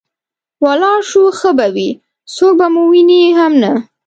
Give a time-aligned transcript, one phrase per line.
[0.63, 1.89] ولاړ شو ښه به وي،
[2.33, 3.71] څوک به مو ویني هم نه.